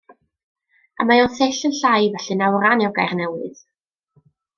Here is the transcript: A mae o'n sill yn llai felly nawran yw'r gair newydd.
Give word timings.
A 1.03 1.05
mae 1.09 1.19
o'n 1.25 1.35
sill 1.39 1.59
yn 1.69 1.75
llai 1.79 2.07
felly 2.15 2.37
nawran 2.39 2.81
yw'r 2.87 2.95
gair 2.97 3.15
newydd. 3.21 3.63